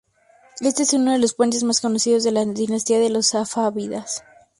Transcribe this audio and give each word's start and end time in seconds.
Este 0.61 0.81
es 0.81 0.93
uno 0.93 1.11
de 1.11 1.19
los 1.19 1.35
puentes 1.35 1.63
más 1.63 1.79
conocidos 1.79 2.23
de 2.23 2.31
la 2.31 2.43
dinastía 2.43 2.97
de 2.97 3.11
los 3.11 3.27
safávidas. 3.27 4.23